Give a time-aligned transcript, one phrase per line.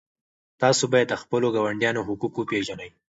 [0.61, 2.89] تاسو باید د خپلو ګاونډیانو حقوق وپېژنئ.